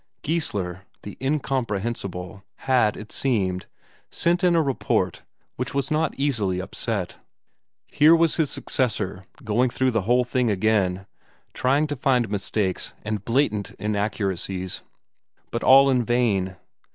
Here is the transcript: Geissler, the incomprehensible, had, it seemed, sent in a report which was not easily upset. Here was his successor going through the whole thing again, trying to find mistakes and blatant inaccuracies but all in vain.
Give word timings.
Geissler, 0.23 0.81
the 1.03 1.15
incomprehensible, 1.21 2.43
had, 2.65 2.97
it 2.97 3.11
seemed, 3.11 3.67
sent 4.09 4.43
in 4.43 4.55
a 4.55 4.61
report 4.63 5.21
which 5.57 5.75
was 5.75 5.91
not 5.91 6.15
easily 6.17 6.59
upset. 6.59 7.17
Here 7.85 8.15
was 8.15 8.37
his 8.37 8.49
successor 8.49 9.25
going 9.43 9.69
through 9.69 9.91
the 9.91 10.01
whole 10.01 10.23
thing 10.23 10.49
again, 10.49 11.05
trying 11.53 11.85
to 11.85 11.95
find 11.95 12.31
mistakes 12.31 12.95
and 13.03 13.23
blatant 13.23 13.75
inaccuracies 13.77 14.81
but 15.51 15.63
all 15.63 15.87
in 15.87 16.03
vain. 16.03 16.55